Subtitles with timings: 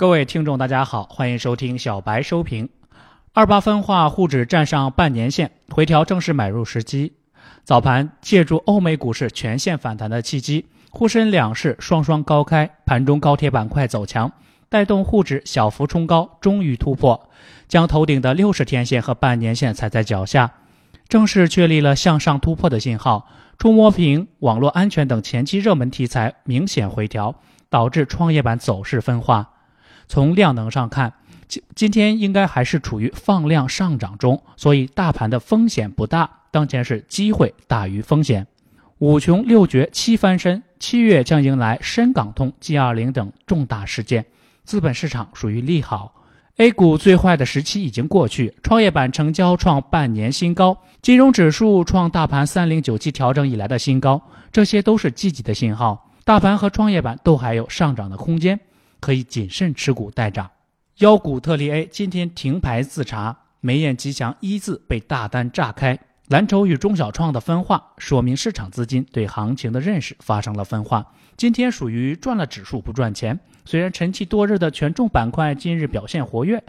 [0.00, 2.70] 各位听众，大家好，欢迎收听小白收评。
[3.34, 7.12] 二八分化，沪指站上半年线，回调正是买入时机。
[7.64, 14.32] 早盘借助欧美股市全线反弹的契机，沪深两市双双高开，盘中高铁板块走强，
[14.70, 17.28] 带动沪指小幅冲高，终于突破，
[17.68, 20.50] 将头顶的六十天线和半年线踩在脚下，
[21.10, 23.28] 正式确立了向上突破的信号。
[23.58, 27.34] 触摸屏、网络安全等前期热门题材明显回调，
[27.68, 29.50] 导致创业板走势分化。
[30.10, 31.14] 从量能上看，
[31.46, 36.28] 今今天应该还是处于放量上涨中，所以大盘的风险不大。
[36.50, 38.44] 当前是机会大于风险。
[38.98, 44.26] 五穷六绝七翻身，七月将迎来深港通、G 二零等重大事件，
[44.64, 46.12] 资本市场属于利好。
[46.56, 54.20] A 股最坏的时期已经过去，创业板成交创半年新高，金融指数创大盘三零九期调整以来的新高，
[54.50, 56.10] 这些都是积极的信号。
[56.24, 58.58] 大盘和创业板都还有上涨的空间。
[59.00, 60.50] 可以谨慎持股待涨。
[60.98, 65.98] 妖股特例 A 今天停牌自查，眉眼吉祥一字被大单炸开。
[66.28, 71.12] 蓝筹与中小创的分化，说明市场资金对行情的认识发生了分化。
[71.36, 73.40] 今天属于赚了指数不赚钱。
[73.64, 76.62] 虽然沉寂多日的权重板块今日表现活跃，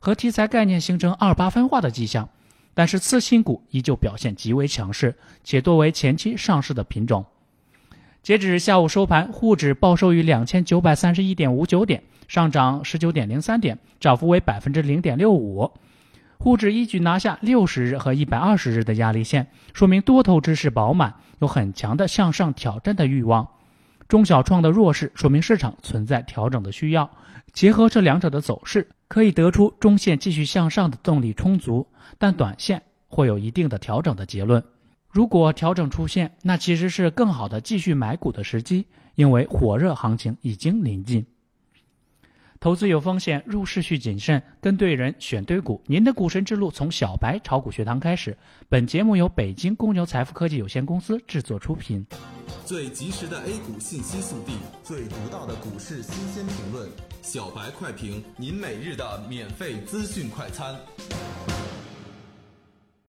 [0.00, 2.28] 和题材概念形成二八分化的迹象，
[2.74, 7.24] 但是次新股依旧表现极为强势，且多为前期上市的品种。
[8.26, 15.70] 截止下午收盘，沪指报收于两千九百三十一点五九点，上涨十九点零三点，涨幅为百分之零点六五。
[16.36, 23.46] 沪指一举拿下六十日和一百二十日的压力线，说明多头之势饱满，有很强的向上挑战的欲望。
[24.08, 27.08] 中小创的弱势，说明市场存在调整的需要。
[27.52, 31.86] 结合这两者的走势，可以得出中线继续向上的动力充足，
[32.18, 34.60] 但短线会有一定的调整的结论。
[35.16, 41.24] 如果调整出现，那其实是更好的继续买股的时机，因为火热行情已经临近。
[42.60, 45.82] 投资有风险，入市需谨慎，跟对人，选对股。
[45.86, 48.36] 您的股神之路从小白炒股学堂开始。
[48.68, 52.04] 本节目由北京公牛财富科技有限公司制作出品。
[52.66, 54.52] 最及时的 A 股信息速递，
[54.84, 56.90] 最独到的股市新鲜评论，
[57.22, 60.76] 小白快评，您每日的免费资讯快餐。